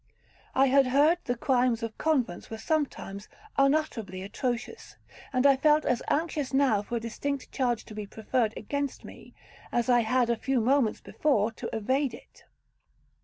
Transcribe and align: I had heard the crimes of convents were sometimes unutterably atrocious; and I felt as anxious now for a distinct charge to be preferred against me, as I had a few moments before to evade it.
I 0.55 0.65
had 0.65 0.87
heard 0.87 1.19
the 1.25 1.37
crimes 1.37 1.83
of 1.83 1.95
convents 1.99 2.49
were 2.49 2.57
sometimes 2.57 3.29
unutterably 3.55 4.23
atrocious; 4.23 4.95
and 5.31 5.45
I 5.45 5.55
felt 5.55 5.85
as 5.85 6.01
anxious 6.07 6.53
now 6.55 6.81
for 6.81 6.95
a 6.95 6.99
distinct 6.99 7.51
charge 7.51 7.85
to 7.85 7.93
be 7.93 8.07
preferred 8.07 8.55
against 8.57 9.05
me, 9.05 9.35
as 9.71 9.89
I 9.89 9.99
had 9.99 10.31
a 10.31 10.35
few 10.37 10.59
moments 10.59 11.01
before 11.01 11.51
to 11.51 11.69
evade 11.71 12.15
it. 12.15 12.45